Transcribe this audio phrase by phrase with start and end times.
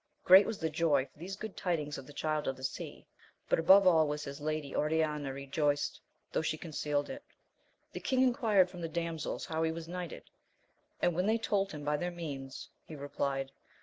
[0.25, 3.05] Great was the joy for these good tidings of the Child of the Sea:
[3.47, 7.21] but above all was his lady Oriana rejoiced, though she concealed it.
[7.93, 10.23] The king enquired from the damsels how he was knighted,
[11.03, 13.51] and when they told him by their means, he replied.